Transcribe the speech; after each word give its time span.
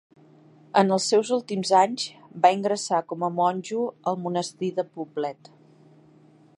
En 0.79 0.93
els 0.95 1.09
seus 1.11 1.29
últims 1.37 1.73
anys, 1.81 2.05
va 2.45 2.51
ingressar 2.57 3.03
com 3.13 3.27
a 3.29 3.31
monjo 3.41 3.85
al 4.13 4.19
Monestir 4.25 4.75
de 4.81 4.87
Poblet. 4.97 5.53